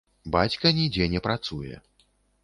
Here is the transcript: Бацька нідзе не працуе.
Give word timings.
Бацька 0.35 0.71
нідзе 0.77 1.05
не 1.15 1.21
працуе. 1.27 1.75